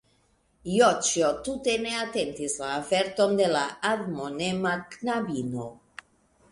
Joĉjo 0.75 1.29
tute 1.47 1.75
ne 1.83 1.93
atentis 2.05 2.57
la 2.63 2.73
averton 2.79 3.39
de 3.43 3.51
la 3.59 3.63
admonema 3.93 4.75
knabino. 4.97 5.71